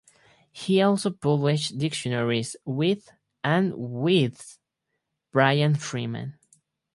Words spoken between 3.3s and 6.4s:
and with Bryant Freeman.